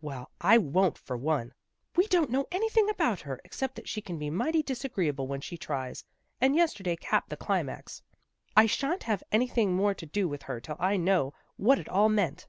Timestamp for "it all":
11.78-12.08